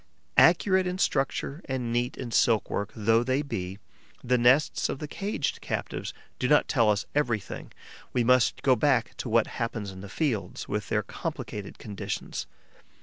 Accurate 0.39 0.87
in 0.87 0.97
structure 0.97 1.61
and 1.65 1.93
neat 1.93 2.17
in 2.17 2.31
silk 2.31 2.71
work 2.71 2.91
though 2.95 3.23
they 3.23 3.43
be, 3.43 3.77
the 4.23 4.35
nests 4.35 4.89
of 4.89 4.97
the 4.97 5.07
caged 5.07 5.61
captives 5.61 6.11
do 6.39 6.47
not 6.47 6.67
tell 6.67 6.89
us 6.89 7.05
everything; 7.13 7.71
we 8.11 8.23
must 8.23 8.63
go 8.63 8.75
back 8.75 9.15
to 9.17 9.29
what 9.29 9.45
happens 9.61 9.91
in 9.91 10.01
the 10.01 10.09
fields, 10.09 10.67
with 10.67 10.89
their 10.89 11.03
complicated 11.03 11.77
conditions. 11.77 12.47